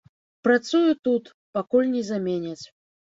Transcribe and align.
Працую 0.47 0.95
тут, 1.07 1.29
пакуль 1.59 1.93
не 1.93 2.03
заменяць. 2.11 2.63